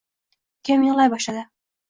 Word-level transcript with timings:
Ukam 0.63 0.87
yig‘lay 0.87 1.13
boshlaydi. 1.15 1.45